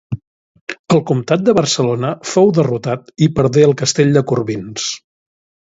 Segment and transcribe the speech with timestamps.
[0.95, 4.93] El Comtat de Barcelona fou derrotat i perdé el castell de Corbins.